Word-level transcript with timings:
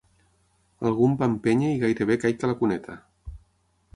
Algú 0.89 1.09
em 1.09 1.13
va 1.19 1.27
empènyer 1.33 1.69
i 1.73 1.77
gairebé 1.85 2.17
caic 2.25 2.45
a 2.47 2.51
la 2.53 2.57
cuneta. 2.63 2.97